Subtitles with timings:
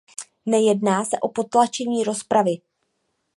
[0.45, 2.57] Nejedná se o potlačení rozpravy.